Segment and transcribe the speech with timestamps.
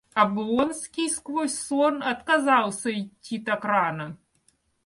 [0.21, 4.17] Облонский сквозь сон отказался итти так рано.